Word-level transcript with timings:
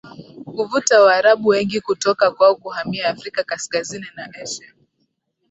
kuvuta 0.45 1.01
Waarabu 1.03 1.47
wengi 1.47 1.81
kutoka 1.81 2.31
kwao 2.31 2.55
kuhamia 2.55 3.09
Afrika 3.09 3.43
Kaskazini 3.43 4.07
na 4.15 4.33
Asia 4.43 4.73